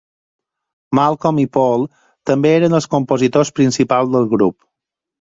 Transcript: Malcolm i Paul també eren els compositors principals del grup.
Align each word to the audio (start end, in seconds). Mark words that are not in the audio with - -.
Malcolm 0.99 1.41
i 1.43 1.45
Paul 1.59 1.85
també 2.31 2.57
eren 2.63 2.81
els 2.81 2.91
compositors 2.97 3.57
principals 3.63 4.15
del 4.19 4.31
grup. 4.37 4.63